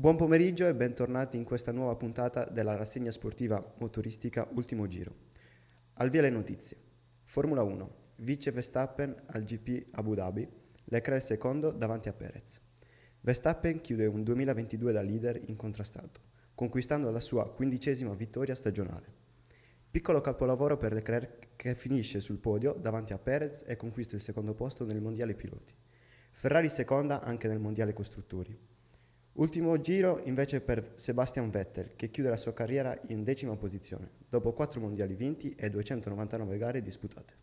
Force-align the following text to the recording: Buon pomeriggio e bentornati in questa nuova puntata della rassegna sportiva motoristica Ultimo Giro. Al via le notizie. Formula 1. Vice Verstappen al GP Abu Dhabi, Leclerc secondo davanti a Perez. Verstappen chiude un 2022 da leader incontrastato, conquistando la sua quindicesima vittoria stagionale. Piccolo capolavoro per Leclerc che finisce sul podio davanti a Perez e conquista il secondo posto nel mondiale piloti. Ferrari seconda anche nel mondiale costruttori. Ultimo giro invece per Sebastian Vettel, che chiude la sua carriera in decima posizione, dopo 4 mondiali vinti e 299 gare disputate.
Buon 0.00 0.16
pomeriggio 0.16 0.66
e 0.66 0.74
bentornati 0.74 1.36
in 1.36 1.44
questa 1.44 1.72
nuova 1.72 1.94
puntata 1.94 2.46
della 2.46 2.74
rassegna 2.74 3.10
sportiva 3.10 3.62
motoristica 3.80 4.48
Ultimo 4.54 4.86
Giro. 4.86 5.14
Al 5.96 6.08
via 6.08 6.22
le 6.22 6.30
notizie. 6.30 6.78
Formula 7.24 7.62
1. 7.62 7.96
Vice 8.16 8.50
Verstappen 8.50 9.14
al 9.26 9.44
GP 9.44 9.88
Abu 9.90 10.14
Dhabi, 10.14 10.48
Leclerc 10.84 11.22
secondo 11.22 11.70
davanti 11.70 12.08
a 12.08 12.14
Perez. 12.14 12.62
Verstappen 13.20 13.82
chiude 13.82 14.06
un 14.06 14.22
2022 14.22 14.90
da 14.90 15.02
leader 15.02 15.38
incontrastato, 15.48 16.22
conquistando 16.54 17.10
la 17.10 17.20
sua 17.20 17.52
quindicesima 17.52 18.14
vittoria 18.14 18.54
stagionale. 18.54 19.12
Piccolo 19.90 20.22
capolavoro 20.22 20.78
per 20.78 20.94
Leclerc 20.94 21.48
che 21.56 21.74
finisce 21.74 22.20
sul 22.20 22.38
podio 22.38 22.72
davanti 22.72 23.12
a 23.12 23.18
Perez 23.18 23.64
e 23.66 23.76
conquista 23.76 24.16
il 24.16 24.22
secondo 24.22 24.54
posto 24.54 24.86
nel 24.86 25.02
mondiale 25.02 25.34
piloti. 25.34 25.74
Ferrari 26.30 26.70
seconda 26.70 27.20
anche 27.20 27.48
nel 27.48 27.58
mondiale 27.58 27.92
costruttori. 27.92 28.78
Ultimo 29.34 29.80
giro 29.80 30.20
invece 30.24 30.60
per 30.60 30.90
Sebastian 30.94 31.50
Vettel, 31.50 31.94
che 31.94 32.10
chiude 32.10 32.30
la 32.30 32.36
sua 32.36 32.52
carriera 32.52 32.98
in 33.08 33.22
decima 33.22 33.56
posizione, 33.56 34.10
dopo 34.28 34.52
4 34.52 34.80
mondiali 34.80 35.14
vinti 35.14 35.54
e 35.56 35.70
299 35.70 36.58
gare 36.58 36.82
disputate. 36.82 37.34